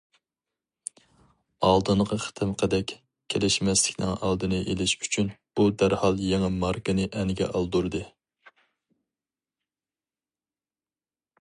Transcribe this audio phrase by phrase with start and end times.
[1.65, 2.93] ئالدىنقى قېتىمقىدەك
[3.33, 8.03] كېلىشمەسلىكنىڭ ئالدىنى ئېلىش ئۈچۈن، ئۇ دەرھال يېڭى ماركىنى ئەنگە ئالدۇردى.